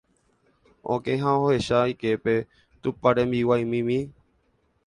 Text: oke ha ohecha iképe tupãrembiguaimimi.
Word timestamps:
oke 0.93 1.13
ha 1.23 1.31
ohecha 1.43 1.79
iképe 1.93 2.35
tupãrembiguaimimi. 2.81 3.99